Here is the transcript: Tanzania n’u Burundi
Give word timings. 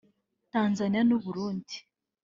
Tanzania 0.51 1.01
n’u 1.07 1.19
Burundi 1.23 1.75